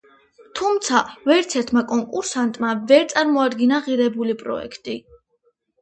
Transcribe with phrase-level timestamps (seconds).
[0.59, 5.03] თუმცა ვერცერთმა კონკურსანტმა ვერ წარმოადგინა ღირებული პროექტი.